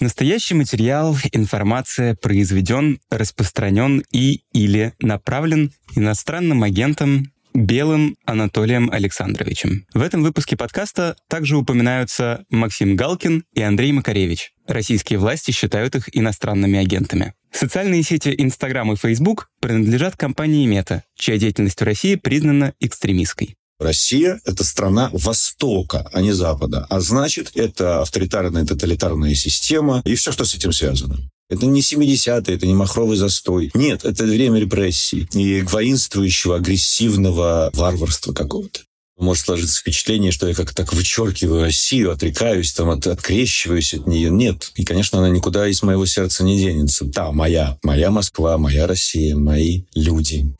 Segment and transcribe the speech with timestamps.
[0.00, 9.84] Настоящий материал, информация произведен, распространен и или направлен иностранным агентом Белым Анатолием Александровичем.
[9.92, 14.52] В этом выпуске подкаста также упоминаются Максим Галкин и Андрей Макаревич.
[14.66, 17.34] Российские власти считают их иностранными агентами.
[17.52, 23.56] Социальные сети Instagram и Facebook принадлежат компании Мета, чья деятельность в России признана экстремистской.
[23.80, 26.86] Россия– это страна Востока, а не Запада.
[26.90, 31.18] А значит, это авторитарная, тоталитарная система и все, что с этим связано.
[31.48, 33.70] Это не 70-е, это не махровый застой.
[33.74, 38.80] Нет, это время репрессий и воинствующего, агрессивного варварства какого-то.
[39.18, 44.30] Может сложиться впечатление, что я как-то так вычеркиваю Россию, отрекаюсь, там, от, открещиваюсь от нее.
[44.30, 44.72] Нет.
[44.76, 47.04] И, конечно, она никуда из моего сердца не денется.
[47.04, 47.78] Да, моя.
[47.82, 50.54] Моя Москва, моя Россия, мои люди.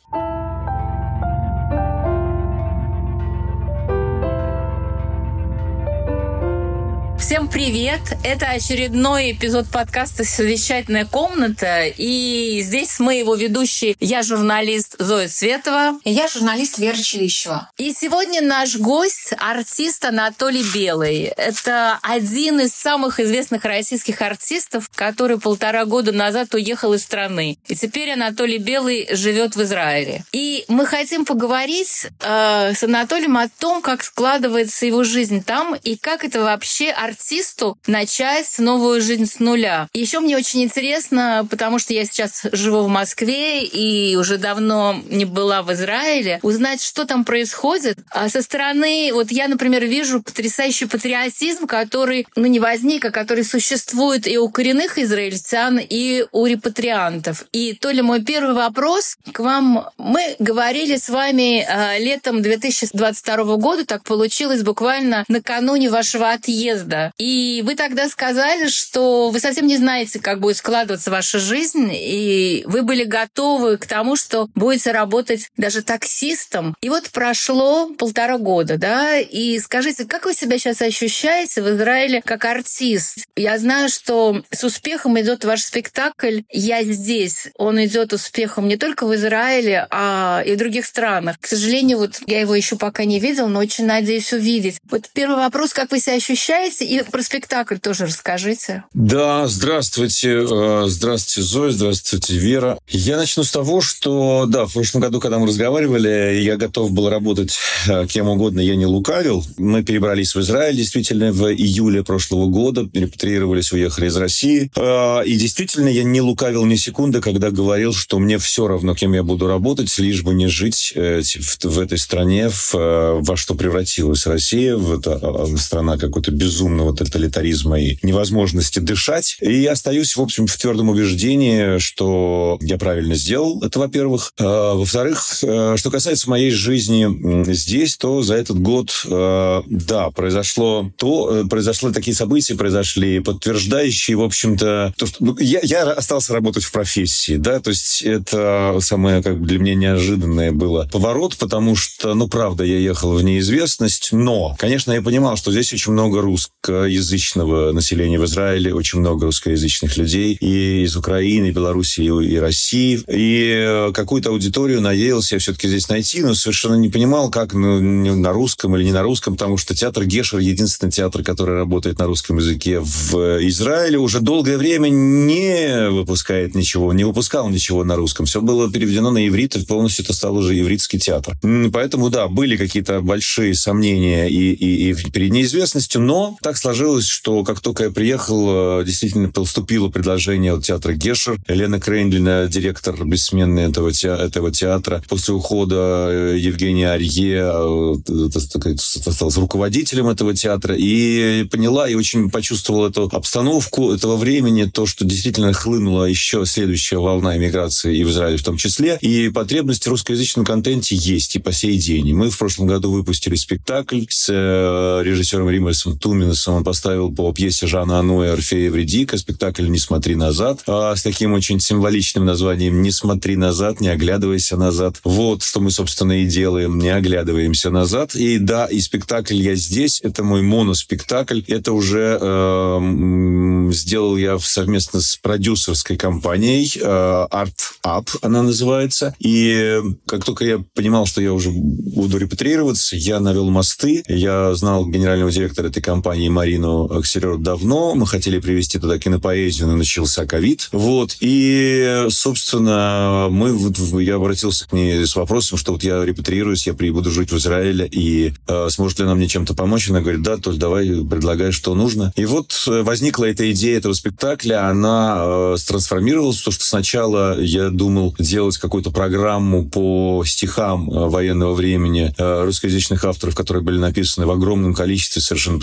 [7.21, 8.01] Всем привет!
[8.25, 11.85] Это очередной эпизод подкаста «Совещательная комната».
[11.87, 13.95] И здесь мы его ведущие.
[14.01, 16.01] Я журналист Зоя Светова.
[16.05, 17.71] И я журналист Вера Челищева.
[17.77, 21.25] И сегодня наш гость– артист Анатолий Белый.
[21.37, 27.59] Это один из самых известных российских артистов, который полтора года назад уехал из страны.
[27.69, 30.25] И теперь Анатолий Белый живет в Израиле.
[30.33, 35.97] И мы хотим поговорить э, с Анатолием о том, как складывается его жизнь там и
[35.97, 39.89] как это вообще артист артисту начать новую жизнь с нуля.
[39.93, 45.25] Еще мне очень интересно, потому что я сейчас живу в Москве и уже давно не
[45.25, 47.99] была в Израиле, узнать, что там происходит.
[48.11, 53.45] А со стороны, вот я, например, вижу потрясающий патриотизм, который, ну, не возник, а который
[53.45, 57.45] существует и у коренных израильтян, и у репатриантов.
[57.53, 59.89] И то ли мой первый вопрос к вам.
[59.99, 67.63] Мы говорили с вами э, летом 2022 года, так получилось буквально накануне вашего отъезда и
[67.65, 72.83] вы тогда сказали, что вы совсем не знаете, как будет складываться ваша жизнь, и вы
[72.83, 76.75] были готовы к тому, что будете работать даже таксистом.
[76.81, 82.23] И вот прошло полтора года, да, и скажите, как вы себя сейчас ощущаете в Израиле
[82.23, 83.27] как артист?
[83.37, 87.49] Я знаю, что с успехом идет ваш спектакль «Я здесь».
[87.57, 91.37] Он идет успехом не только в Израиле, а и в других странах.
[91.41, 94.79] К сожалению, вот я его еще пока не видел, но очень надеюсь увидеть.
[94.91, 96.85] Вот первый вопрос, как вы себя ощущаете?
[96.91, 98.83] И про спектакль тоже расскажите.
[98.95, 100.45] Да, здравствуйте.
[100.51, 102.81] Э, здравствуйте, Зоя, здравствуйте, Вера.
[102.89, 107.09] Я начну с того, что, да, в прошлом году, когда мы разговаривали, я готов был
[107.09, 107.57] работать
[107.87, 109.45] э, кем угодно, я не лукавил.
[109.57, 114.73] Мы перебрались в Израиль, действительно, в июле прошлого года, репатриировались, уехали из России.
[114.75, 119.13] Э, и действительно, я не лукавил ни секунды, когда говорил, что мне все равно, кем
[119.13, 124.99] я буду работать, лишь бы не жить в, этой стране, во что превратилась Россия, в
[124.99, 129.37] это страна какой-то безумной огромного тоталитаризма и невозможности дышать.
[129.41, 133.63] И я остаюсь, в общем, в твердом убеждении, что я правильно сделал.
[133.63, 134.33] Это, во-первых.
[134.39, 140.91] А, во-вторых, а, что касается моей жизни здесь, то за этот год, а, да, произошло
[140.97, 146.33] то, э, произошло такие события, произошли, подтверждающие, в общем-то, то, что ну, я, я остался
[146.33, 151.37] работать в профессии, да, то есть это самое, как бы для меня неожиданное было поворот,
[151.37, 155.93] потому что, ну, правда, я ехал в неизвестность, но, конечно, я понимал, что здесь очень
[155.93, 162.05] много русских русскоязычного населения в Израиле, очень много русскоязычных людей и из Украины, и Белоруссии,
[162.05, 163.01] и России.
[163.09, 167.81] И э, какую-то аудиторию надеялся я все-таки здесь найти, но совершенно не понимал, как ну,
[167.81, 172.07] на русском или не на русском, потому что театр Гешер единственный театр, который работает на
[172.07, 173.15] русском языке в
[173.49, 178.27] Израиле, уже долгое время не выпускает ничего, не выпускал ничего на русском.
[178.27, 181.37] Все было переведено на иврит, и полностью это стал уже ивритский театр.
[181.73, 187.45] Поэтому, да, были какие-то большие сомнения и, и, и перед неизвестностью, но так сложилось, что
[187.45, 191.39] как только я приехал, э, действительно поступило предложение от театра Гешер.
[191.49, 195.03] Елена Крейндлина, директор бессменный этого, этого театра.
[195.09, 200.75] После ухода э, Евгения Арье э, стал руководителем этого театра.
[200.77, 206.99] И поняла, и очень почувствовала эту обстановку этого времени, то, что действительно хлынула еще следующая
[206.99, 208.99] волна иммиграции и в Израиле в том числе.
[209.01, 212.15] И потребность в русскоязычном контенте есть и по сей день.
[212.15, 215.99] Мы в прошлом году выпустили спектакль с режиссером Римасом
[216.41, 221.03] Туминосом он поставил по пьесе Жана Ануэ «Орфея Евредика» спектакль «Не смотри назад» а с
[221.03, 225.01] таким очень символичным названием «Не смотри назад, не оглядывайся назад».
[225.05, 228.15] Вот что мы, собственно, и делаем, не оглядываемся назад.
[228.15, 231.41] И да, и спектакль «Я здесь»— это мой моноспектакль.
[231.47, 239.15] Это уже э, сделал я совместно с продюсерской компанией э, Art Up, она называется.
[239.19, 244.03] И как только я понимал, что я уже буду репатриироваться, я навел мосты.
[244.09, 247.95] Я знал генерального директора этой компании Марину Аксерер давно.
[247.95, 250.69] Мы хотели привести туда кинопоэзию, но начался ковид.
[250.73, 251.17] Вот.
[251.21, 253.57] И, собственно, мы,
[254.03, 257.87] я обратился к ней с вопросом, что вот я репатриируюсь, я буду жить в Израиле,
[257.91, 259.91] и э, сможет ли она мне чем-то помочь?
[259.91, 262.13] Она говорит, да, Толь, давай, предлагай, что нужно.
[262.17, 267.71] И вот э, возникла эта идея этого спектакля, она э, трансформировалась, потому что сначала я
[267.71, 274.27] думал делать какую-то программу по стихам э, военного времени э, русскоязычных авторов, которые были написаны
[274.27, 275.59] в огромном количестве, совершенно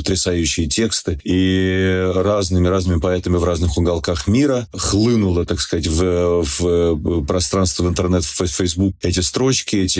[0.57, 7.83] потрясающие тексты, и разными-разными поэтами в разных уголках мира хлынуло, так сказать, в, в пространство,
[7.83, 9.99] в интернет, в Facebook эти строчки, эти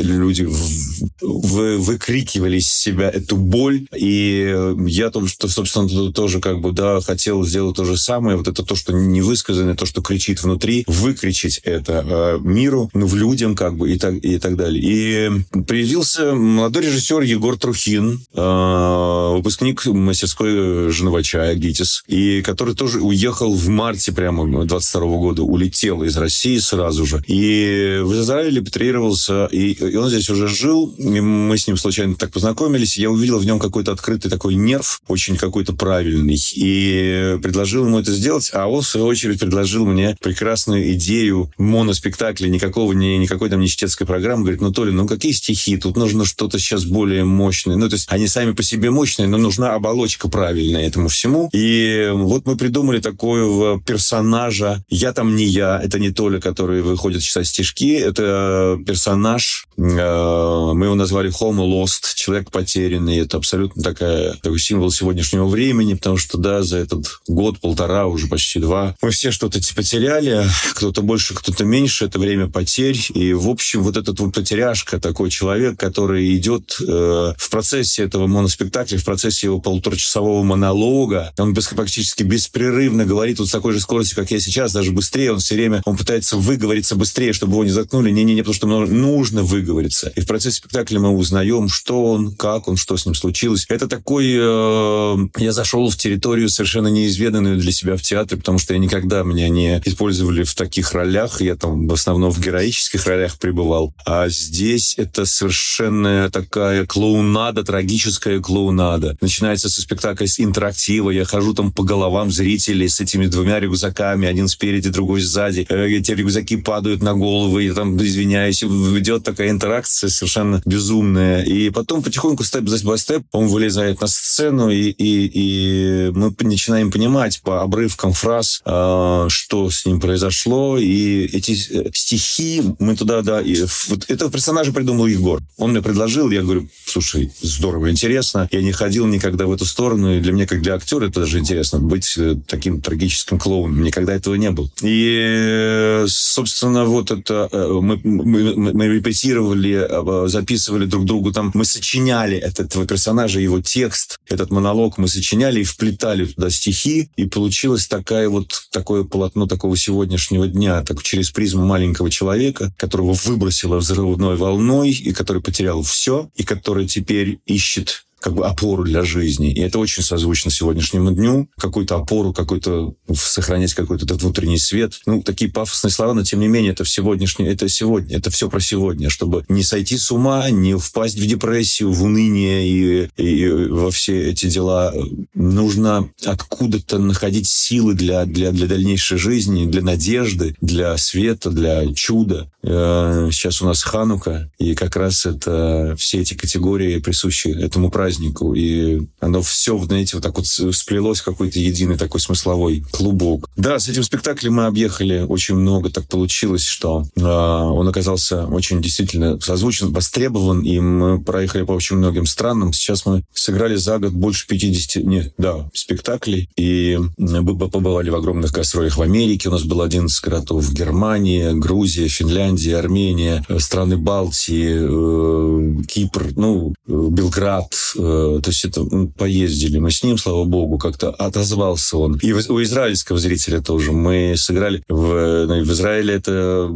[0.00, 4.54] люди в, выкрикивали из себя эту боль, и
[4.86, 8.92] я, собственно, тоже как бы, да, хотел сделать то же самое, вот это то, что
[8.92, 13.92] не высказано, то, что кричит внутри, выкричить это э, миру, ну, в людям, как бы,
[13.92, 14.82] и так, и так далее.
[14.82, 23.54] И появился молодой режиссер Егор Трухин, э, выпускник мастерской Женовача, ГИТИС, и который тоже уехал
[23.54, 27.22] в марте прямо 22 года, улетел из России сразу же.
[27.26, 32.14] И в Израиле репатриировался, и, и он здесь уже жил, и мы с ним случайно
[32.14, 37.86] так познакомились, я увидел в нем какой-то открытый такой нерв, очень какой-то правильный, и предложил
[37.86, 43.16] ему это сделать, а он, в свою очередь, предложил мне прекрасную идею моноспектакля, никакого, ни,
[43.16, 44.42] никакой там не чтецкой программы.
[44.42, 45.76] Говорит, ну, Толя, ну какие стихи?
[45.76, 47.76] Тут нужно что-то сейчас более мощное.
[47.76, 51.50] Ну, то есть они сами по себе мощные, но нужна оболочка правильная этому всему.
[51.52, 54.84] И вот мы придумали такого персонажа.
[54.88, 60.86] Я там не я, это не Толя, который выходит читать стишки, это персонаж, э, мы
[60.86, 63.18] его назвали Homo Lost, человек потерянный.
[63.18, 68.60] Это абсолютно такая, такой символ сегодняшнего времени, потому что, да, за этот год-полтора, уже почти
[68.60, 70.44] два, мы все что-то потеряли,
[70.74, 73.00] кто-то больше, кто-то меньше, это время потерь.
[73.14, 78.26] И, в общем, вот этот вот потеряшка, такой человек, который идет э, в процессе этого
[78.28, 84.16] моноспектакля, в процессе его полуторачасового монолога, он практически беспрерывно говорит вот с такой же скоростью,
[84.16, 87.70] как я сейчас, даже быстрее, он все время, он пытается выговориться быстрее, чтобы его не
[87.70, 88.10] заткнули.
[88.10, 90.12] Не-не-не, потому что нужно выговориться.
[90.14, 93.64] И в процессе спектакля мы узнаем, что он, как он, что с ним случилось.
[93.68, 94.34] Это такой...
[94.38, 99.22] Э, я зашел в территорию совершенно неизведанную для себя в театре, потому что я никогда
[99.22, 101.40] меня не использовали в таких ролях.
[101.40, 103.94] Я там в основном в героических ролях пребывал.
[104.04, 109.16] А здесь это совершенно такая клоунада, трагическая клоунада.
[109.52, 111.10] Начинается со спектакля с интерактива.
[111.10, 115.66] Я хожу там по головам зрителей с этими двумя рюкзаками, один спереди, другой сзади.
[115.68, 118.64] Э, эти рюкзаки падают на головы, я там извиняюсь.
[118.64, 121.42] Идет такая интеракция совершенно безумная.
[121.42, 127.60] И потом потихоньку, степ-за-степ, он вылезает на сцену, и, и, и мы начинаем понимать по
[127.60, 133.66] обрывкам фраз, э, что с ним произошло, и эти э, стихи мы туда, да, и
[133.88, 135.42] вот этого персонажа придумал Егор.
[135.58, 138.48] Он мне предложил, я говорю, слушай, здорово, интересно.
[138.50, 141.38] Я не ходил никогда в эту сторону, и для меня, как для актера, это даже
[141.38, 143.82] интересно, быть э, таким трагическим клоуном.
[143.82, 144.70] Никогда этого не был.
[144.82, 152.86] И, собственно, вот это мы, мы, мы репетировали, записывали друг другу там, мы сочиняли этого
[152.86, 158.68] персонажа, его текст, этот монолог мы сочиняли и вплетали туда стихи, и получилось такая вот
[158.70, 165.12] такое полотно такого сегодняшнего дня, так через призму маленького человека, которого выбросило взрывной волной, и
[165.12, 169.52] который потерял все, и который теперь ищет как бы опору для жизни.
[169.52, 171.48] И это очень созвучно сегодняшнему дню.
[171.58, 175.00] Какую-то опору, какой-то сохранять какой-то этот внутренний свет.
[175.06, 178.60] Ну, такие пафосные слова, но тем не менее это сегодняшнее, это сегодня, это все про
[178.60, 183.90] сегодня, чтобы не сойти с ума, не впасть в депрессию, в уныние и, и во
[183.90, 184.94] все эти дела.
[185.34, 192.50] Нужно откуда-то находить силы для, для, для дальнейшей жизни, для надежды, для света, для чуда.
[192.62, 198.11] Э, сейчас у нас Ханука, и как раз это все эти категории присущи этому празднику
[198.12, 203.48] празднику, и оно все, знаете, вот так вот сплелось какой-то единый такой смысловой клубок.
[203.56, 208.82] Да, с этим спектаклем мы объехали очень много, так получилось, что э, он оказался очень
[208.82, 212.72] действительно созвучен, востребован, и мы проехали по очень многим странам.
[212.72, 218.52] Сейчас мы сыграли за год больше 50, нет, да, спектаклей, и мы побывали в огромных
[218.52, 224.74] гастролях в Америке, у нас было 11 городов Германии, Грузия, Финляндия, Армения, э, страны Балтии,
[224.74, 230.78] э, Кипр, ну, э, Белград, то есть это мы поездили мы с ним, слава богу,
[230.78, 232.18] как-то отозвался он.
[232.22, 233.92] И у израильского зрителя тоже.
[233.92, 236.70] Мы сыграли в, ну, в Израиле это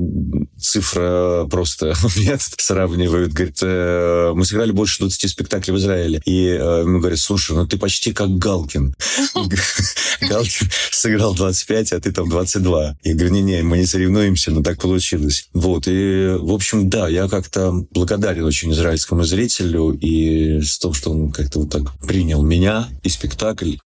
[0.59, 3.33] цифра просто нет, сравнивают.
[3.33, 6.21] Говорит, э, мы сыграли больше 20 спектаклей в Израиле.
[6.25, 8.95] И э, ему говорят, слушай, ну ты почти как Галкин.
[10.29, 12.97] Галкин сыграл 25, а ты там 22.
[13.05, 15.49] Я говорю, не-не, мы не соревнуемся, но так получилось.
[15.53, 21.06] Вот, и, в общем, да, я как-то благодарен очень израильскому зрителю и с том, что
[21.07, 23.77] он как-то вот так принял меня и спектакль.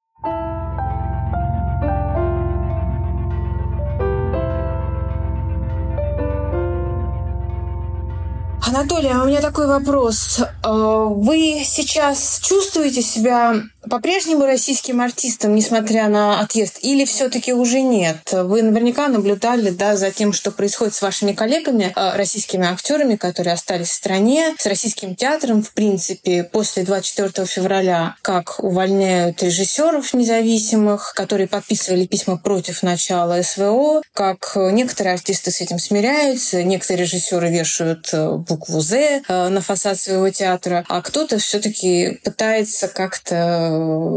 [8.66, 10.40] Анатолий, а у меня такой вопрос.
[10.40, 13.56] Э, вы сейчас чувствуете себя
[13.88, 18.18] по-прежнему российским артистом, несмотря на отъезд, или все-таки уже нет?
[18.32, 23.54] Вы наверняка наблюдали да, за тем, что происходит с вашими коллегами, э, российскими актерами, которые
[23.54, 31.14] остались в стране, с российским театром, в принципе, после 24 февраля, как увольняют режиссеров независимых,
[31.14, 38.10] которые подписывали письма против начала СВО, как некоторые артисты с этим смиряются, некоторые режиссеры вешают
[38.12, 43.69] э, букву «З» э, на фасад своего театра, а кто-то все-таки пытается как-то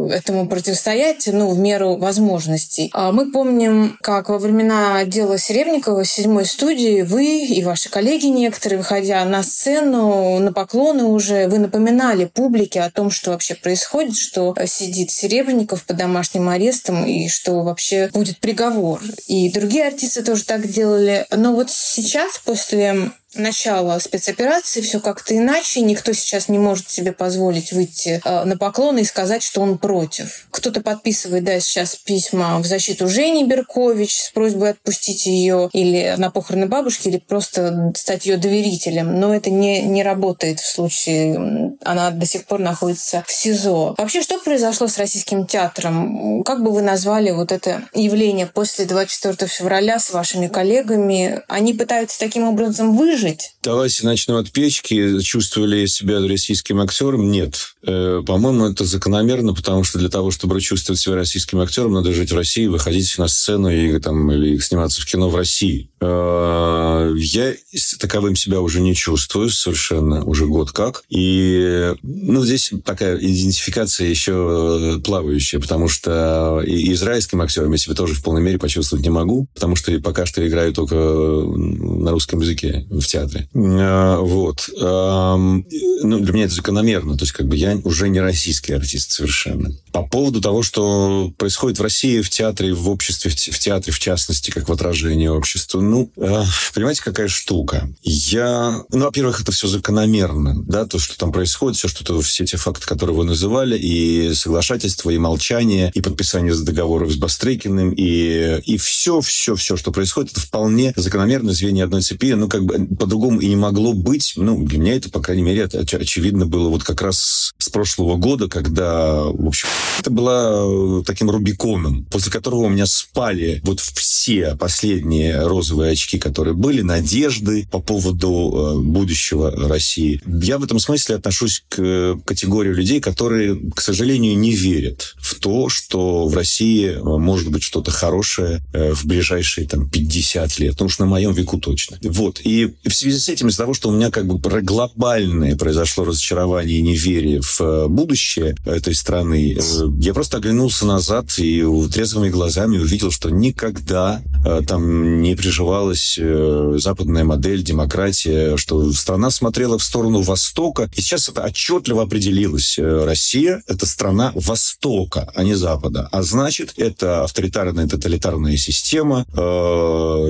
[0.10, 2.90] этому противостоять, ну, в меру возможностей.
[2.94, 8.80] А мы помним, как во времена дела Серебникова, седьмой студии, вы и ваши коллеги некоторые,
[8.80, 14.56] выходя на сцену, на поклоны уже, вы напоминали публике о том, что вообще происходит, что
[14.66, 19.02] сидит Серебренников под домашним арестом и что вообще будет приговор.
[19.28, 21.26] И другие артисты тоже так делали.
[21.36, 25.82] Но вот сейчас, после начала спецоперации все как-то иначе.
[25.82, 30.48] Никто сейчас не может себе позволить выйти э, на поклоны и сказать, что он против.
[30.52, 36.32] Кто-то подписывает, да, сейчас письма в защиту Жени Беркович с просьбой отпустить ее или на
[36.32, 39.20] похороны бабушки, или просто стать ее доверителем.
[39.20, 43.96] Но это не, не работает в случае, она до сих пор находится в СИЗО.
[43.98, 46.44] Вообще, что произошло с российским театром?
[46.44, 51.42] Как бы вы назвали вот это явление после 24 февраля с вашими коллегами?
[51.48, 53.56] Они пытаются таким образом выжить жить?
[53.64, 55.22] Давайте начнем от печки.
[55.22, 57.32] Чувствовали ли себя российским актером?
[57.32, 57.76] Нет.
[57.86, 62.32] Э, по-моему, это закономерно, потому что для того, чтобы чувствовать себя российским актером, надо жить
[62.32, 65.90] в России, выходить на сцену и, там, или сниматься в кино в России.
[66.02, 67.54] Э, я
[68.00, 71.04] таковым себя уже не чувствую совершенно, уже год как.
[71.10, 78.14] И ну, здесь такая идентификация еще плавающая, потому что и израильским актером я себя тоже
[78.14, 82.86] в полной мере почувствовать не могу, потому что пока что играю только на русском языке
[82.90, 83.48] в театре.
[83.54, 84.70] Э, вот.
[84.76, 87.18] Ну, для меня это закономерно.
[87.18, 89.72] То есть, как бы я уже не российский артист совершенно.
[89.92, 94.52] По поводу того, что происходит в России, в театре, в обществе, в театре, в частности,
[94.52, 96.44] как в отражении общества, ну, э,
[96.74, 97.90] понимаете, какая штука?
[98.02, 98.84] Я...
[98.92, 102.86] Ну, во-первых, это все закономерно, да, то, что там происходит, все, что-то, все те факты,
[102.86, 109.22] которые вы называли, и соглашательство, и молчание, и подписание договоров с Бастрыкиным, и, и все,
[109.22, 112.34] все, все, что происходит, это вполне закономерно звенья одной цепи.
[112.34, 114.34] Ну, как бы по-другому и не могло быть.
[114.38, 118.16] Ну, для меня это, по крайней мере, это очевидно было вот как раз с прошлого
[118.16, 119.68] года, когда, в общем,
[120.00, 126.18] это было э, таким Рубиконом, после которого у меня спали вот все последние розовые очки,
[126.18, 130.22] которые были, надежды по поводу э, будущего России.
[130.26, 135.68] Я в этом смысле отношусь к категории людей, которые, к сожалению, не верят в то,
[135.68, 140.76] что в России э, может быть что-то хорошее в ближайшие там 50 лет.
[140.80, 141.98] Ну уж на моем веку точно.
[142.02, 142.40] Вот.
[142.46, 146.80] И в связи с этим, из-за того, что у меня как бы глобальное произошло разочарование
[146.80, 149.58] и неверие в будущее этой страны,
[150.00, 154.33] я просто оглянулся назад и трезвыми глазами увидел, что никогда э,
[154.68, 160.90] там не приживалась э, западная модель, демократия, что страна смотрела в сторону Востока.
[160.96, 162.78] И сейчас это отчетливо определилось.
[162.78, 166.10] Э, Россия— это страна Востока, а не Запада.
[166.12, 169.26] А значит, это авторитарная, тоталитарная система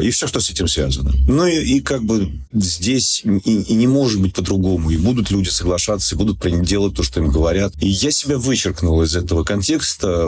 [0.01, 1.12] и все, что с этим связано.
[1.27, 4.91] Ну и, и как бы здесь и, и не может быть по-другому.
[4.91, 7.74] И будут люди соглашаться, и будут делать то, что им говорят.
[7.82, 10.27] И я себя вычеркнул из этого контекста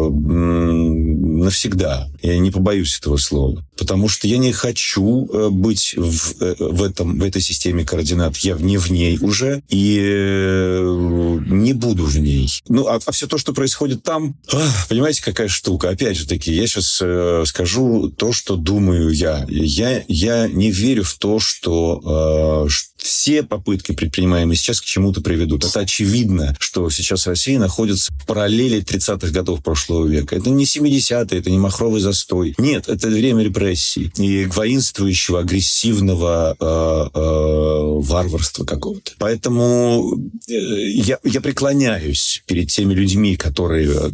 [1.45, 2.07] навсегда.
[2.21, 3.63] Я не побоюсь этого слова.
[3.77, 8.37] Потому что я не хочу э, быть в, э, в, этом, в этой системе координат.
[8.37, 12.49] Я не в ней уже и э, не буду в ней.
[12.69, 15.89] Ну, а, а все то, что происходит там, ах, понимаете, какая штука.
[15.89, 17.01] Опять же таки, я сейчас
[17.49, 19.45] скажу то, что думаю я.
[19.49, 22.67] Я, я не верю в то, что
[22.97, 25.63] все попытки, предпринимаемые сейчас, к чему-то приведут.
[25.63, 30.35] Это очевидно, что сейчас Россия находится в параллели 30-х годов прошлого века.
[30.35, 32.55] Это не 70-е, это не махровый застой.
[32.57, 39.11] Нет, это время репрессий и воинствующего, агрессивного э, э, варварства какого-то.
[39.17, 40.17] Поэтому
[40.47, 44.13] э, я, я преклоняюсь перед теми людьми, которые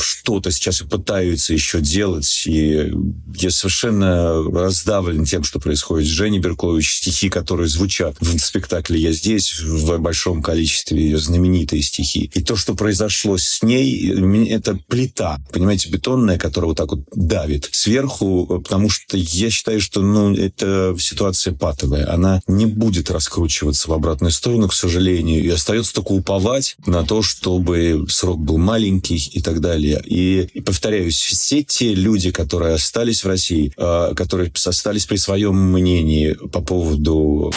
[0.00, 2.92] что-то сейчас пытаются еще делать, и
[3.36, 9.12] я совершенно раздавлен тем, что происходит с Женей Беркович, стихи, которые звучат в спектакле «Я
[9.12, 12.30] здесь» в большом количестве ее знаменитые стихи.
[12.34, 14.12] И то, что произошло с ней,
[14.50, 20.00] это плита, понимаете, бетонная, которая вот так вот давит сверху, потому что я считаю, что
[20.00, 22.12] ну, это ситуация патовая.
[22.12, 27.22] Она не будет раскручиваться в обратную сторону, к сожалению, и остается только уповать на то,
[27.22, 30.00] чтобы срок был маленький и так далее.
[30.04, 35.56] И, и повторяюсь, все те люди, которые остались в России, э, которые остались при своем
[35.72, 37.52] мнении по поводу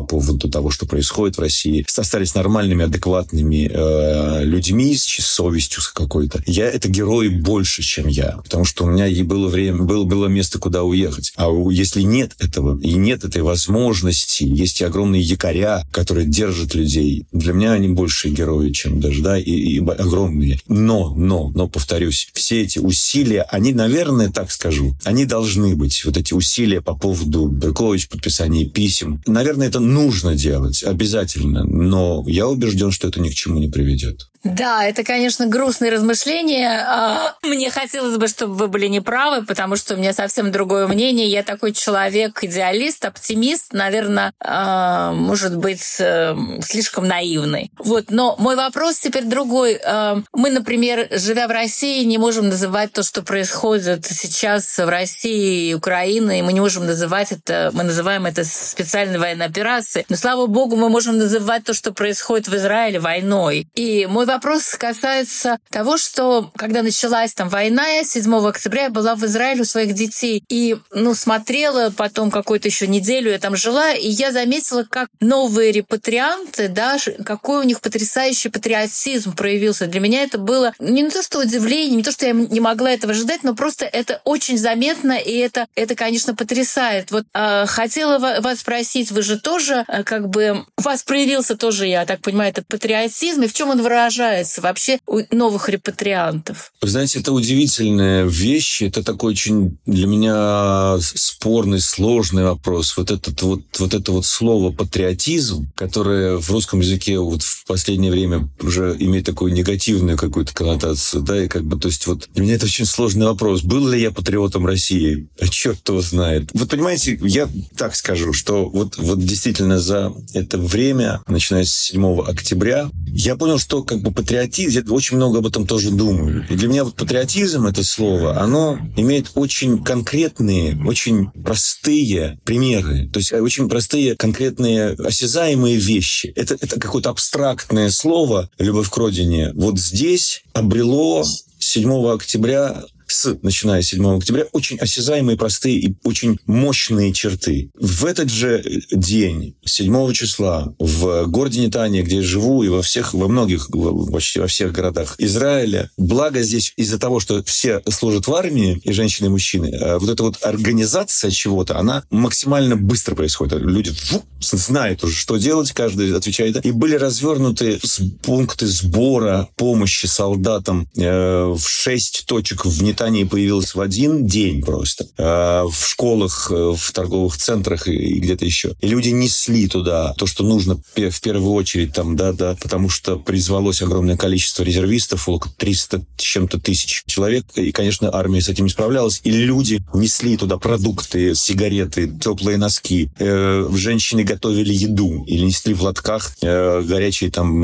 [0.00, 6.42] по поводу того, что происходит в России, остались нормальными, адекватными э, людьми с совестью какой-то.
[6.46, 10.26] Я это герои больше, чем я, потому что у меня и было время, было, было
[10.26, 11.32] место, куда уехать.
[11.36, 17.26] А если нет этого, и нет этой возможности, есть и огромные якоря, которые держат людей,
[17.32, 20.60] для меня они больше герои, чем даже, да, и, и огромные.
[20.68, 26.16] Но, но, но, повторюсь, все эти усилия, они, наверное, так скажу, они должны быть, вот
[26.16, 32.90] эти усилия по поводу Беркович, подписания писем, наверное, это нужно делать обязательно, но я убежден,
[32.90, 34.28] что это ни к чему не приведет.
[34.44, 36.84] Да, это, конечно, грустные размышления.
[36.86, 41.28] А, мне хотелось бы, чтобы вы были неправы, потому что у меня совсем другое мнение.
[41.28, 47.72] Я такой человек, идеалист, оптимист, наверное, а, может быть, э, слишком наивный.
[47.78, 49.80] Вот, но мой вопрос теперь другой.
[49.84, 55.70] А, мы, например, живя в России, не можем называть то, что происходит сейчас в России
[55.70, 59.67] и Украине, и мы не можем называть это, мы называем это специальной военной операцией.
[60.08, 63.68] Но, слава богу, мы можем называть то, что происходит в Израиле, войной.
[63.74, 69.14] И мой вопрос касается того, что когда началась там война, я 7 октября я была
[69.14, 73.92] в Израиле у своих детей и ну, смотрела потом какую-то еще неделю, я там жила,
[73.92, 79.86] и я заметила, как новые репатрианты, да, какой у них потрясающий патриотизм проявился.
[79.86, 83.12] Для меня это было не то, что удивление, не то, что я не могла этого
[83.12, 87.10] ожидать, но просто это очень заметно, и это, это конечно, потрясает.
[87.10, 91.86] Вот э, хотела вас спросить, вы же тоже, э, как бы, у вас проявился тоже,
[91.86, 96.72] я так понимаю, этот патриотизм, и в чем он выражается вообще у новых репатриантов?
[96.80, 98.82] Вы знаете, это удивительная вещь.
[98.82, 102.96] Это такой очень для меня спорный, сложный вопрос.
[102.96, 108.10] Вот, этот, вот, вот это вот слово «патриотизм», которое в русском языке вот в последнее
[108.10, 112.42] время уже имеет такую негативную какую-то коннотацию, да, и как бы, то есть вот для
[112.42, 113.62] меня это очень сложный вопрос.
[113.62, 115.28] Был ли я патриотом России?
[115.40, 116.50] А черт его знает.
[116.54, 122.20] Вот понимаете, я так скажу, что вот, вот действительно за это время, начиная с 7
[122.20, 126.46] октября, я понял, что как бы патриотизм, я очень много об этом тоже думаю.
[126.48, 133.08] И для меня вот патриотизм, это слово, оно имеет очень конкретные, очень простые примеры.
[133.12, 136.32] То есть э, очень простые, конкретные, осязаемые вещи.
[136.36, 139.52] Это, это какое-то абстрактное слово «любовь к родине».
[139.54, 141.24] Вот здесь обрело
[141.58, 147.70] 7 октября с, начиная с 7 октября, очень осязаемые, простые и очень мощные черты.
[147.78, 153.14] В этот же день, 7 числа, в городе Нетания, где я живу, и во всех,
[153.14, 153.68] во многих,
[154.12, 158.92] почти во всех городах Израиля, благо здесь из-за того, что все служат в армии, и
[158.92, 163.60] женщины, и мужчины, э, вот эта вот организация чего-то, она максимально быстро происходит.
[163.60, 166.64] Люди фу, знают уже, что делать, каждый отвечает.
[166.64, 167.80] И были развернуты
[168.22, 174.60] пункты сбора помощи солдатам э, в шесть точек в Нетании Британии появилась в один день
[174.60, 175.06] просто.
[175.18, 178.74] Э, в школах, э, в торговых центрах и где-то еще.
[178.80, 183.16] И люди несли туда то, что нужно в первую очередь там, да, да, потому что
[183.16, 187.44] призвалось огромное количество резервистов, около 300 с чем-то тысяч человек.
[187.54, 189.20] И, конечно, армия с этим не справлялась.
[189.22, 193.10] И люди несли туда продукты, сигареты, теплые носки.
[193.20, 197.62] Э, женщины готовили еду или несли в лотках горячие там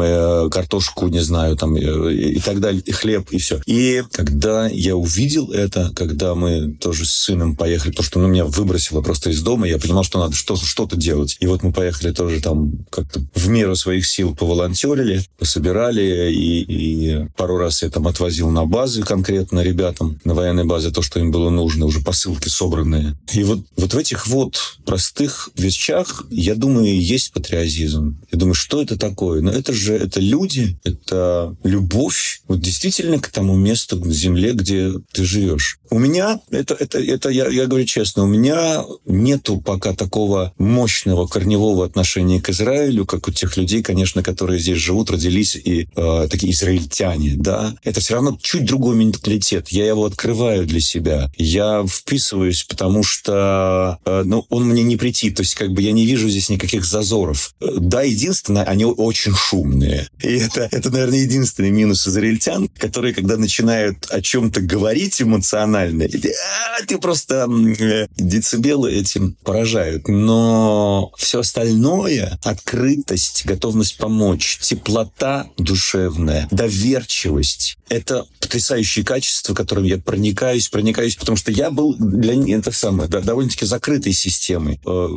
[0.50, 3.60] картошку, не знаю, там и так далее, и хлеб, и все.
[3.66, 8.28] И когда я увидел увидел это, когда мы тоже с сыном поехали, то, что ну,
[8.28, 11.36] меня выбросило просто из дома, я понимал, что надо что- что-то делать.
[11.40, 17.26] И вот мы поехали тоже там как-то в меру своих сил поволонтерили, пособирали, и, и
[17.36, 21.30] пару раз я там отвозил на базы конкретно ребятам, на военной базе то, что им
[21.30, 23.16] было нужно, уже посылки собранные.
[23.32, 28.18] И вот, вот в этих вот простых вещах, я думаю, есть патриотизм.
[28.30, 29.40] Я думаю, что это такое?
[29.40, 34.92] Но это же, это люди, это любовь, вот действительно к тому месту, к земле, где
[35.14, 35.78] ты живешь.
[35.90, 41.28] У меня, это, это, это я, я говорю честно, у меня нету пока такого мощного
[41.28, 46.28] корневого отношения к Израилю, как у тех людей, конечно, которые здесь живут, родились и э,
[46.28, 47.76] такие израильтяне, да.
[47.84, 49.68] Это все равно чуть другой менталитет.
[49.68, 51.30] Я его открываю для себя.
[51.36, 55.30] Я вписываюсь, потому что, э, ну, он мне не прийти.
[55.30, 57.54] То есть, как бы я не вижу здесь никаких зазоров.
[57.60, 60.08] Да, единственное, они очень шумные.
[60.20, 66.04] И это, это наверное, единственный минус израильтян, которые, когда начинают о чем-то говорить, давить эмоционально,
[66.04, 70.08] а, ты просто э, децибелы этим поражают.
[70.08, 80.68] Но все остальное, открытость, готовность помочь, теплота душевная, доверчивость, это потрясающие качества, которым я проникаюсь,
[80.68, 85.08] проникаюсь, потому что я был для них, это самое, довольно-таки закрытой системой э,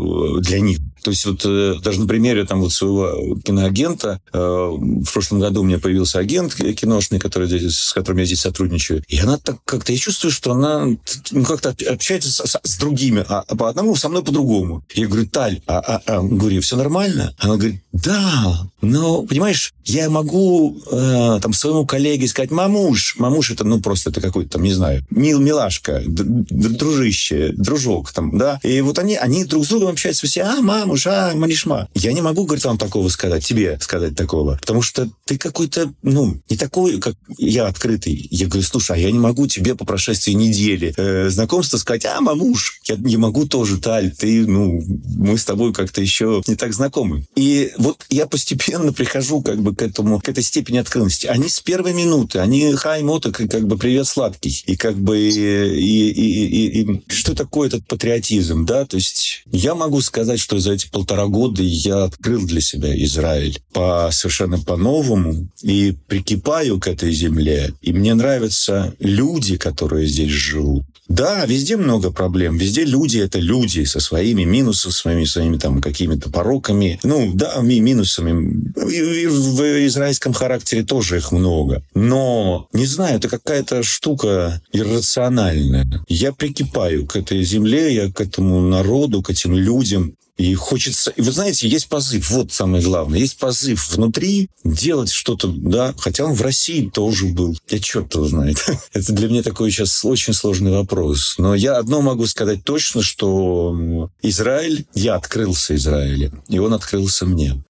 [0.41, 0.79] для них.
[1.07, 5.61] То есть вот э, даже на примере там вот своего киноагента, э, в прошлом году
[5.61, 9.55] у меня появился агент киношный, который здесь, с которым я здесь сотрудничаю, и она так
[9.63, 10.85] как-то, я чувствую, что она
[11.31, 14.83] ну, как-то общается с, с другими, а по одному со мной по-другому.
[14.95, 17.33] Я говорю, Таль, а, а, а говорю, все нормально?
[17.37, 23.63] Она говорит, да, но, понимаешь, я могу э, там своему коллеге сказать, мамуш, мамуш это,
[23.63, 28.99] ну, просто это какой-то там, не знаю, мил, милашка, дружище, дружок там, да, и вот
[28.99, 31.89] они, они друг с другом общаются все, а, мамуш, а, манишма.
[31.93, 36.41] Я не могу, говорит, вам такого сказать, тебе сказать такого, потому что ты какой-то, ну,
[36.49, 38.27] не такой, как я открытый.
[38.31, 42.21] Я говорю, слушай, а я не могу тебе по прошествии недели э, знакомства сказать, а,
[42.21, 44.81] мамуш, я не могу тоже, Таль, ты, ну,
[45.17, 47.25] мы с тобой как-то еще не так знакомы.
[47.35, 51.27] И вот я постепенно прихожу как бы к этому, к этой степени открытости.
[51.27, 54.63] Они с первой минуты, они хай моток, как бы привет сладкий.
[54.65, 58.85] И как бы и, и, и, и, и что такое этот патриотизм, да?
[58.85, 63.59] То есть я могу сказать, что за эти полтора года я открыл для себя Израиль
[63.73, 67.73] по совершенно по-новому и прикипаю к этой земле.
[67.81, 70.85] И мне нравятся люди, которые здесь живут.
[71.09, 72.57] Да, везде много проблем.
[72.57, 76.99] Везде люди— это люди со своими минусами, своими, своими там какими-то пороками.
[77.03, 78.73] Ну, да, минусами.
[78.91, 81.81] И в израильском характере тоже их много.
[81.95, 85.87] Но, не знаю, это какая-то штука иррациональная.
[86.09, 90.13] Я прикипаю к этой земле, я к этому народу, к этим людям.
[90.37, 91.11] И хочется...
[91.11, 93.19] И вы знаете, есть позыв, вот самое главное.
[93.19, 97.57] Есть позыв внутри делать что-то, да, хотя он в России тоже был.
[97.69, 98.63] Я черт его знает.
[98.93, 101.35] Это для меня такой сейчас очень сложный вопрос.
[101.37, 107.63] Но я одно могу сказать точно, что Израиль, я открылся Израиле, и он открылся мне.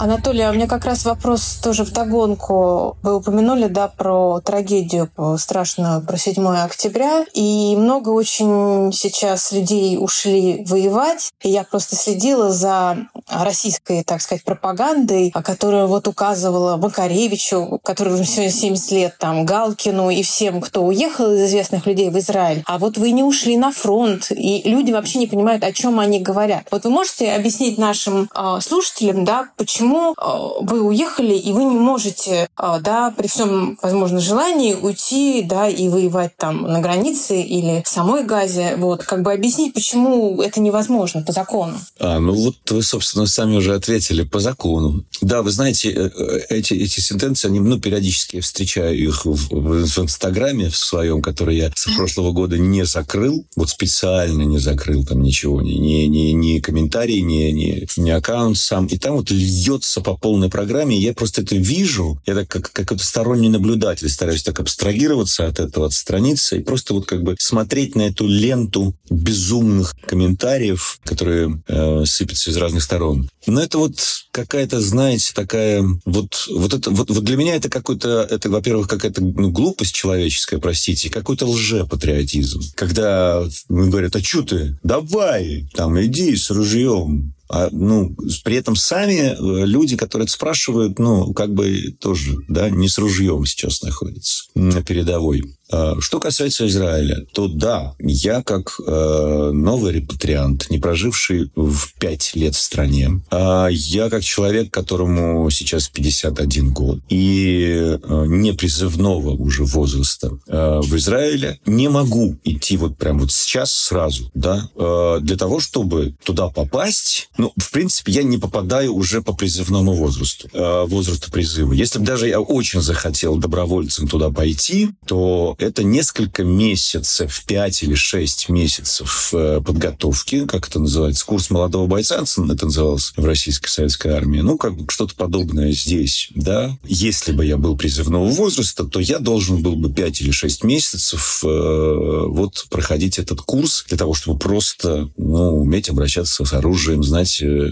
[0.00, 2.96] Анатолий, а у меня как раз вопрос тоже в догонку.
[3.02, 7.26] Вы упомянули, да, про трагедию страшную, про 7 октября.
[7.34, 11.32] И много очень сейчас людей ушли воевать.
[11.42, 12.96] И я просто следила за
[13.28, 20.08] российской, так сказать, пропагандой, которая вот указывала Макаревичу, который уже сегодня 70 лет, там, Галкину
[20.08, 22.62] и всем, кто уехал из известных людей в Израиль.
[22.64, 26.20] А вот вы не ушли на фронт, и люди вообще не понимают, о чем они
[26.20, 26.68] говорят.
[26.70, 31.64] Вот вы можете объяснить нашим э, слушателям, да, почему почему э, вы уехали, и вы
[31.64, 37.40] не можете, э, да, при всем, возможно, желании уйти, да, и воевать там на границе
[37.40, 38.74] или в самой Газе.
[38.76, 41.74] Вот, как бы объяснить, почему это невозможно по закону.
[41.98, 45.04] А, ну вот вы, собственно, сами уже ответили по закону.
[45.20, 49.86] Да, вы знаете, э, эти, эти сентенции, они, ну, периодически я встречаю их в, в,
[49.86, 55.04] в Инстаграме в своем, который я с прошлого года не закрыл, вот специально не закрыл
[55.04, 58.86] там ничего, ни, ни, ни, ни комментарий, ни, ни, ни аккаунт сам.
[58.86, 60.96] И там вот льет льется по полной программе.
[60.96, 62.20] Я просто это вижу.
[62.26, 67.06] Я так как, как сторонний наблюдатель стараюсь так абстрагироваться от этого, отстраниться и просто вот
[67.06, 73.28] как бы смотреть на эту ленту безумных комментариев, которые э, сыпятся из разных сторон.
[73.46, 73.98] Но это вот
[74.32, 79.22] какая-то, знаете, такая вот вот это вот, вот для меня это какой-то это, во-первых, какая-то
[79.22, 82.60] ну, глупость человеческая, простите, какой-то лжепатриотизм.
[82.74, 84.78] Когда мы говорят, а что ты?
[84.82, 87.34] Давай, там, иди с ружьем,
[87.72, 92.88] ну, при этом сами э, люди, которые это спрашивают, ну, как бы тоже, да, не
[92.88, 95.42] с ружьем сейчас находятся на передовой.
[95.70, 102.34] А, что касается Израиля, то да, я как э, новый репатриант, не проживший в пять
[102.34, 109.30] лет в стране, э, я как человек, которому сейчас 51 год, и э, не призывного
[109.30, 115.18] уже возраста э, в Израиле, не могу идти вот прямо вот сейчас сразу, да, э,
[115.22, 120.48] для того, чтобы туда попасть, ну, в принципе, я не попадаю уже по призывному возрасту,
[120.52, 121.72] э, возрасту призыва.
[121.72, 127.94] Если бы даже я очень захотел добровольцем туда пойти, то это несколько месяцев, 5 или
[127.94, 134.12] 6 месяцев э, подготовки, как это называется, курс молодого бойца, это называлось в Российской Советской
[134.12, 134.40] Армии.
[134.40, 136.76] Ну, как бы что-то подобное здесь, да.
[136.84, 141.42] Если бы я был призывного возраста, то я должен был бы 5 или 6 месяцев
[141.44, 147.40] э, вот проходить этот курс для того, чтобы просто, ну, уметь обращаться с оружием, знать
[147.42, 147.70] э,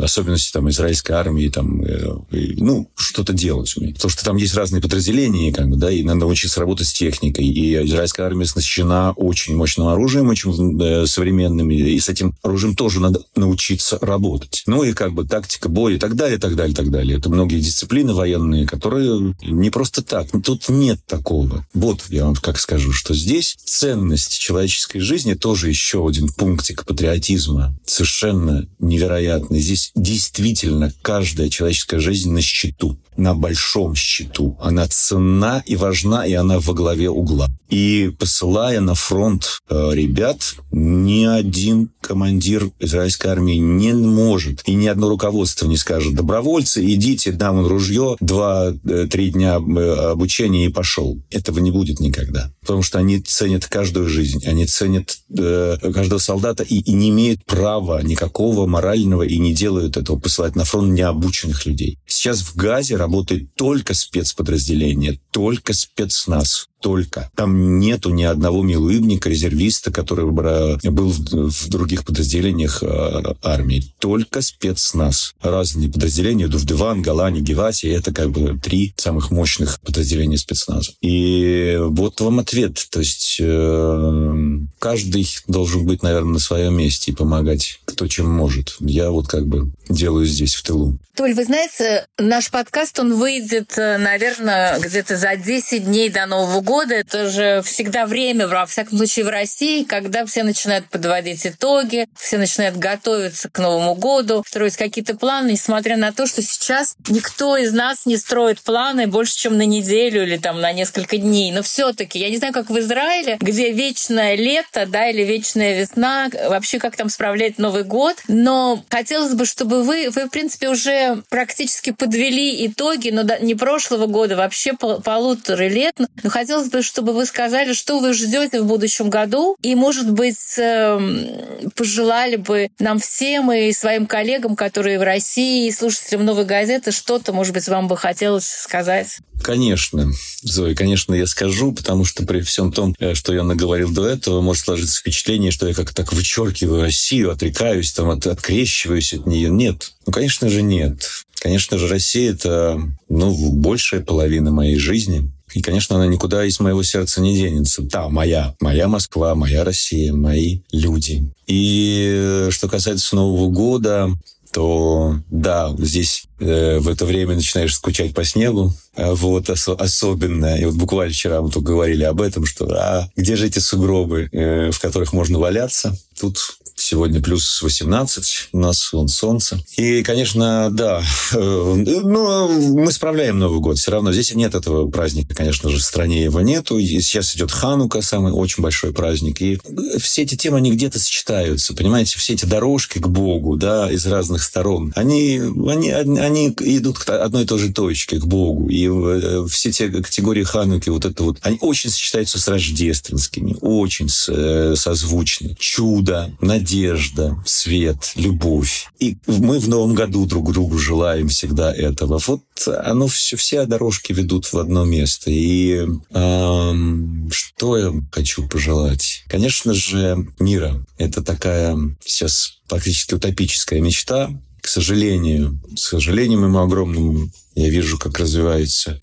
[0.00, 3.94] особенности там израильской армии, там, э, и, ну, что-то делать уметь.
[3.94, 7.27] Потому что там есть разные подразделения, как бы, да, и надо учиться работать с техникой,
[7.28, 7.46] техникой.
[7.46, 11.70] И израильская армия оснащена очень мощным оружием, очень э, современным.
[11.70, 14.62] И с этим оружием тоже надо научиться работать.
[14.66, 17.18] Ну и как бы тактика боя и так далее, и так далее, и так далее.
[17.18, 20.28] Это многие дисциплины военные, которые не просто так.
[20.44, 21.66] Тут нет такого.
[21.74, 27.74] Вот я вам как скажу, что здесь ценность человеческой жизни тоже еще один пунктик патриотизма.
[27.84, 29.60] Совершенно невероятный.
[29.60, 34.56] Здесь действительно каждая человеческая жизнь на счету на большом счету.
[34.60, 37.48] Она ценна и важна, и она во главе угла.
[37.68, 44.86] И посылая на фронт э, ребят, ни один командир израильской армии не может, и ни
[44.86, 51.20] одно руководство не скажет, добровольцы, идите, дам ружье, два-три дня э, обучения и пошел.
[51.30, 52.50] Этого не будет никогда.
[52.60, 57.44] Потому что они ценят каждую жизнь, они ценят э, каждого солдата и, и не имеют
[57.44, 61.98] права никакого морального и не делают этого посылать на фронт необученных людей.
[62.06, 67.30] Сейчас в Газе работает только спецподразделение, только спецназ только.
[67.34, 73.84] Там нету ни одного милуибника, резервиста, который был в других подразделениях э, армии.
[73.98, 75.34] Только спецназ.
[75.40, 80.92] Разные подразделения, Дувдеван, Галани, Гевати, это как бы три самых мощных подразделения спецназа.
[81.00, 82.86] И вот вам ответ.
[82.90, 88.76] То есть э, каждый должен быть, наверное, на своем месте и помогать, кто чем может.
[88.80, 90.98] Я вот как бы делаю здесь, в тылу.
[91.18, 96.60] Толь, вы знаете, наш подкаст, он выйдет, э, наверное, где-то за 10 дней до Нового
[96.60, 96.67] года.
[96.68, 102.36] Это же всегда время, во всяком случае, в России, когда все начинают подводить итоги, все
[102.36, 107.72] начинают готовиться к Новому году, строить какие-то планы, несмотря на то, что сейчас никто из
[107.72, 111.52] нас не строит планы больше, чем на неделю или там на несколько дней.
[111.52, 116.28] Но все-таки, я не знаю, как в Израиле, где вечное лето, да, или вечная весна,
[116.48, 118.16] вообще как там справлять Новый год.
[118.28, 124.06] Но хотелось бы, чтобы вы, вы, в принципе, уже практически подвели итоги, но не прошлого
[124.06, 125.94] года, вообще полутора лет.
[126.22, 130.58] Но хотелось бы, чтобы вы сказали, что вы ждете в будущем году, и, может быть,
[130.58, 136.90] эм, пожелали бы нам всем и своим коллегам, которые в России, и слушателям «Новой газеты»,
[136.90, 139.18] что-то, может быть, вам бы хотелось сказать?
[139.42, 140.10] Конечно,
[140.42, 144.40] Зоя, конечно, я скажу, потому что при всем том, э, что я наговорил до этого,
[144.40, 149.48] может сложиться впечатление, что я как-то так вычеркиваю Россию, отрекаюсь, там, от, открещиваюсь от нее.
[149.50, 149.92] Нет.
[150.06, 151.08] Ну, конечно же, нет.
[151.40, 155.30] Конечно же, Россия– это ну, большая половина моей жизни.
[155.54, 157.82] И, конечно, она никуда из моего сердца не денется.
[157.82, 158.54] Да, моя.
[158.60, 161.30] Моя Москва, моя Россия, мои люди.
[161.46, 164.10] И э, что касается Нового года,
[164.52, 170.56] то да, здесь э, в это время начинаешь скучать по снегу, э, вот ос- особенно.
[170.58, 174.28] И вот буквально вчера мы тут говорили об этом, что а где же эти сугробы,
[174.32, 175.96] э, в которых можно валяться?
[176.18, 176.38] Тут
[176.80, 179.60] Сегодня плюс 18, у нас вон солнце.
[179.76, 183.78] И, конечно, да, э, ну, мы справляем Новый год.
[183.78, 186.78] Все равно здесь нет этого праздника, конечно же, в стране его нету.
[186.78, 189.42] И сейчас идет Ханука, самый очень большой праздник.
[189.42, 189.58] И
[189.98, 191.74] все эти темы, они где-то сочетаются.
[191.74, 197.10] Понимаете, все эти дорожки к Богу, да, из разных сторон, они, они, они идут к
[197.10, 198.68] одной и той же точке, к Богу.
[198.68, 204.08] И э, все те категории Хануки, вот это вот, они очень сочетаются с рождественскими, очень
[204.28, 205.56] э, созвучны.
[205.58, 208.88] Чудо, надежда, надежда, свет, любовь.
[208.98, 212.20] И мы в Новом году друг другу желаем всегда этого.
[212.26, 215.30] Вот оно все, все дорожки ведут в одно место.
[215.30, 219.24] И эм, что я хочу пожелать?
[219.28, 220.84] Конечно же, мира.
[220.98, 224.30] Это такая сейчас практически утопическая мечта.
[224.60, 229.00] К сожалению, к сожалению моему огромному, я вижу, как развивается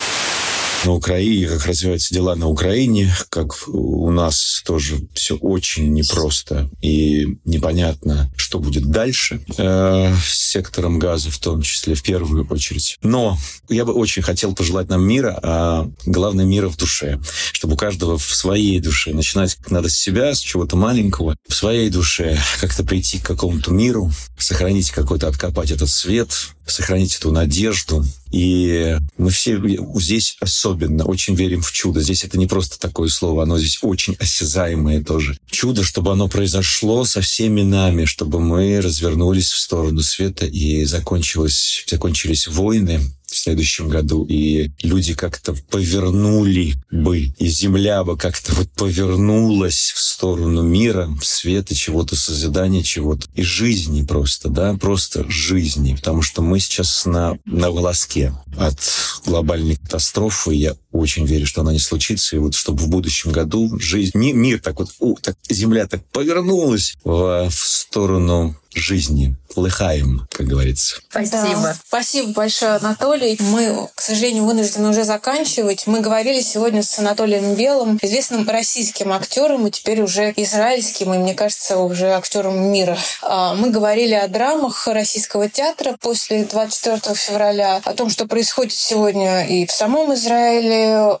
[0.84, 7.38] на Украине, как развиваются дела на Украине, как у нас тоже все очень непросто и
[7.44, 12.98] непонятно, что будет дальше э, с сектором газа в том числе, в первую очередь.
[13.02, 17.20] Но я бы очень хотел пожелать нам мира, а главное мира в душе,
[17.52, 21.90] чтобы у каждого в своей душе начинать надо с себя, с чего-то маленького, в своей
[21.90, 26.30] душе как-то прийти к какому-то миру, сохранить какой-то, откопать этот свет,
[26.66, 28.04] сохранить эту надежду.
[28.32, 29.60] И мы все
[29.96, 32.00] здесь особенно очень верим в чудо.
[32.00, 35.38] Здесь это не просто такое слово, оно здесь очень осязаемое тоже.
[35.48, 41.84] Чудо, чтобы оно произошло со всеми нами, чтобы мы развернулись в сторону света и закончилось,
[41.86, 48.70] закончились войны, в следующем году, и люди как-то повернули бы, и земля бы как-то вот
[48.70, 55.94] повернулась в сторону мира, в света, чего-то, созидания чего-то, и жизни просто, да, просто жизни,
[55.94, 58.78] потому что мы сейчас на, на волоске от
[59.24, 60.54] глобальной катастрофы.
[60.54, 62.36] Я очень верю, что она не случится.
[62.36, 66.96] И вот чтобы в будущем году жизнь, мир так вот, у, так, земля так повернулась
[67.04, 69.36] в, в сторону жизни.
[69.54, 70.96] Лыхаем, как говорится.
[71.08, 71.62] Спасибо.
[71.62, 71.76] Да.
[71.86, 73.38] Спасибо большое, Анатолий.
[73.40, 75.86] Мы, к сожалению, вынуждены уже заканчивать.
[75.86, 81.34] Мы говорили сегодня с Анатолием Белым, известным российским актером и теперь уже израильским, и, мне
[81.34, 82.98] кажется, уже актером мира.
[83.22, 89.46] А, мы говорили о драмах российского театра после 24 февраля, о том, что происходит сегодня
[89.46, 91.18] и в самом Израиле,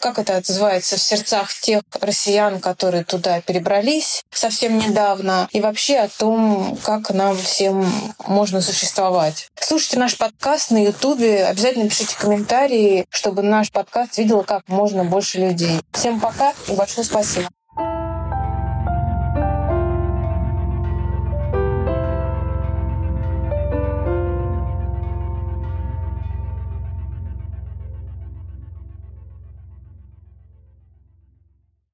[0.00, 6.08] как это отзывается в сердцах тех россиян, которые туда перебрались совсем недавно, и вообще о
[6.08, 7.86] том, как нам всем
[8.26, 9.48] можно существовать.
[9.60, 11.44] Слушайте наш подкаст на Ютубе.
[11.44, 15.80] Обязательно пишите комментарии, чтобы наш подкаст видел как можно больше людей.
[15.92, 17.48] Всем пока и большое спасибо.